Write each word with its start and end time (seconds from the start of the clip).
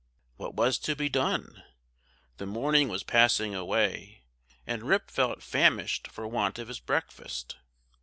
What 0.37 0.55
was 0.55 0.79
to 0.79 0.95
be 0.95 1.09
done? 1.09 1.61
The 2.37 2.47
morning 2.47 2.87
was 2.89 3.03
passing 3.03 3.53
away, 3.53 4.23
and 4.65 4.81
Rip 4.81 5.11
felt 5.11 5.43
famished 5.43 6.07
for 6.07 6.27
want 6.27 6.57
of 6.57 6.69
his 6.69 6.79
breakfast. 6.79 7.57